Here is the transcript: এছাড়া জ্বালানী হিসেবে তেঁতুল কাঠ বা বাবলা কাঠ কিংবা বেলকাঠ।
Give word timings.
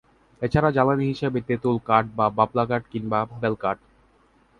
এছাড়া 0.41 0.69
জ্বালানী 0.71 1.05
হিসেবে 1.07 1.39
তেঁতুল 1.47 1.77
কাঠ 1.87 2.05
বা 2.17 2.25
বাবলা 2.37 2.63
কাঠ 2.65 2.83
কিংবা 2.91 3.19
বেলকাঠ। 3.41 3.77